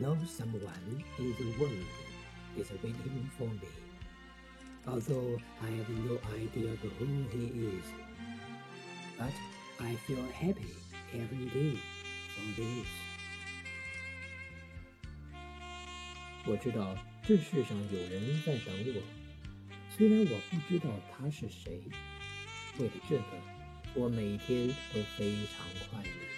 [0.00, 1.86] know someone in the world
[2.56, 3.68] is waiting for me,
[4.86, 7.86] although I have no idea who he is.
[9.18, 9.32] But
[9.80, 10.74] I feel happy
[11.12, 11.78] every day
[12.34, 12.86] for this.
[16.46, 19.02] 我知道这世上有人在等我，
[19.96, 21.82] 虽然我不知道他是谁。
[22.78, 23.24] 为了这个，
[23.94, 26.35] 我每天都非常快乐。